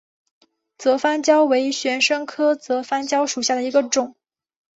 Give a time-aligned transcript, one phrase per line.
[0.79, 4.15] 泽番椒为玄参科泽番椒属下的一个种。